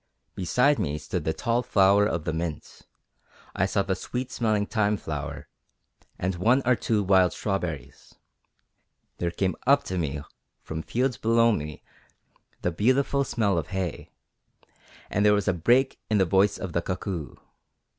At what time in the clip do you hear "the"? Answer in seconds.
1.25-1.31, 2.23-2.33, 3.83-3.93, 12.63-12.71, 16.17-16.25, 16.73-16.81